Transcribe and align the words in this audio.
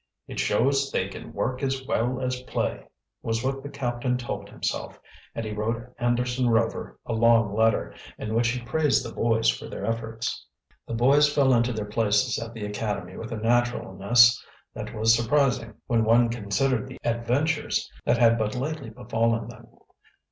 "It 0.27 0.39
shows 0.39 0.89
they 0.91 1.09
can 1.09 1.31
work 1.31 1.61
as 1.61 1.85
well 1.85 2.19
as 2.21 2.41
play," 2.41 2.87
was 3.21 3.43
what 3.43 3.61
the 3.61 3.69
captain 3.69 4.17
told 4.17 4.49
himself, 4.49 4.99
and 5.35 5.45
he 5.45 5.51
wrote 5.53 5.93
Anderson 5.99 6.49
Rover 6.49 6.97
a 7.05 7.13
long 7.13 7.53
letter, 7.53 7.93
in 8.17 8.33
which 8.33 8.47
he 8.47 8.63
praised 8.65 9.05
the 9.05 9.13
boys 9.13 9.47
for 9.51 9.67
their 9.67 9.85
efforts. 9.85 10.43
The 10.87 10.95
boys 10.95 11.31
fell 11.31 11.53
into 11.53 11.71
their 11.71 11.85
places 11.85 12.39
at 12.43 12.55
the 12.55 12.65
academy 12.65 13.15
with 13.15 13.31
a 13.31 13.37
naturalness 13.37 14.43
that 14.73 14.91
was 14.95 15.13
surprising 15.13 15.75
when 15.85 16.03
one 16.03 16.29
considered 16.29 16.87
the 16.87 16.97
adventures 17.03 17.87
that 18.03 18.17
had 18.17 18.39
but 18.39 18.55
lately 18.55 18.89
befallen 18.89 19.49
them. 19.49 19.67